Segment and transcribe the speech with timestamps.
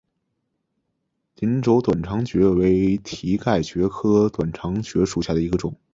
[1.35, 5.75] 鳞轴短肠蕨为蹄盖蕨科短肠蕨属下的一个种。